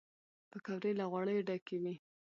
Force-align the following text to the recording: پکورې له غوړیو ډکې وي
پکورې 0.51 0.91
له 0.99 1.05
غوړیو 1.11 1.45
ډکې 1.47 1.75
وي 1.81 1.95